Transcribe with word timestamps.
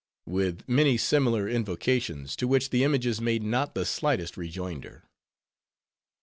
With 0.25 0.67
many 0.67 0.97
similar 0.97 1.47
invocations, 1.47 2.35
to 2.37 2.47
which 2.47 2.71
the 2.71 2.83
images 2.83 3.21
made 3.21 3.43
not 3.43 3.75
the 3.75 3.85
slightest 3.85 4.35
rejoinder. 4.35 5.03